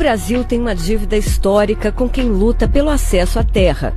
[0.00, 3.92] Brasil tem uma dívida histórica com quem luta pelo acesso à terra.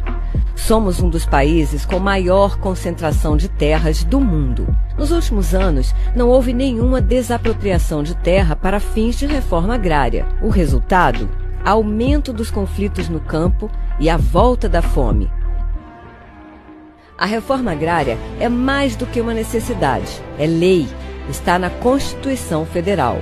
[0.54, 4.68] Somos um dos países com maior concentração de terras do mundo.
[4.97, 10.28] Nos últimos anos, não houve nenhuma desapropriação de terra para fins de reforma agrária.
[10.42, 11.29] O resultado?
[11.63, 15.31] Aumento dos conflitos no campo e a volta da fome.
[17.17, 20.85] A reforma agrária é mais do que uma necessidade, é lei,
[21.30, 23.22] está na Constituição Federal.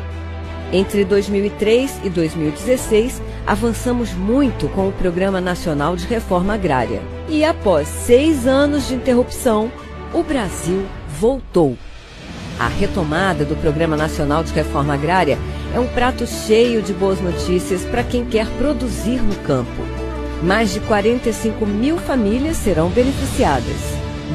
[0.73, 7.02] Entre 2003 e 2016, avançamos muito com o Programa Nacional de Reforma Agrária.
[7.27, 9.70] E após seis anos de interrupção,
[10.13, 10.85] o Brasil
[11.20, 11.77] voltou.
[12.57, 15.38] A retomada do Programa Nacional de Reforma Agrária
[15.76, 19.81] é um prato cheio de boas notícias para quem quer produzir no campo.
[20.41, 23.77] Mais de 45 mil famílias serão beneficiadas.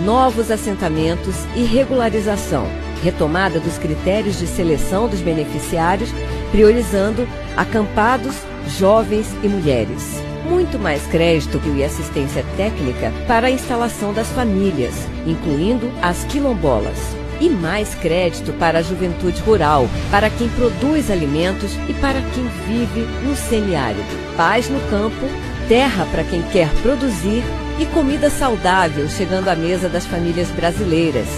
[0.04, 2.66] Novos assentamentos e regularização
[3.02, 6.10] retomada dos critérios de seleção dos beneficiários,
[6.50, 8.34] priorizando acampados,
[8.78, 10.22] jovens e mulheres.
[10.48, 14.94] Muito mais crédito e assistência técnica para a instalação das famílias,
[15.26, 16.98] incluindo as quilombolas.
[17.40, 23.00] E mais crédito para a juventude rural, para quem produz alimentos e para quem vive
[23.22, 24.06] no semiárido.
[24.36, 25.26] Paz no campo,
[25.68, 27.42] terra para quem quer produzir
[27.78, 31.28] e comida saudável chegando à mesa das famílias brasileiras.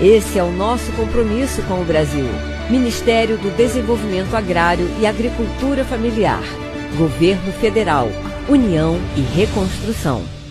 [0.00, 2.26] Esse é o nosso compromisso com o Brasil.
[2.70, 6.42] Ministério do Desenvolvimento Agrário e Agricultura Familiar.
[6.96, 8.08] Governo Federal.
[8.48, 10.41] União e Reconstrução.